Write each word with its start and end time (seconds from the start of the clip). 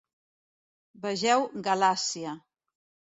Vegeu 1.03 1.45
Galàcia. 1.67 2.33